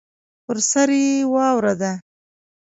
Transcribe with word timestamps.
پر 0.45 0.57
سر 0.71 0.89
یې 1.01 1.13
واوره 1.33 1.73
ده. 1.81 1.91